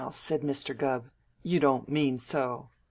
said 0.11 0.41
Mr. 0.41 0.75
Gubb. 0.75 1.11
"You 1.43 1.59
don't 1.59 1.87
mean 1.87 2.17
so!" 2.17 2.69